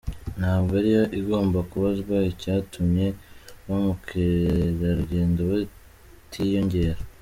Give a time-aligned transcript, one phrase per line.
[0.39, 3.07] Ntabwo ariyo igomba kubazwa icyatumye
[3.65, 6.99] ba mukerarugendo batiyongera.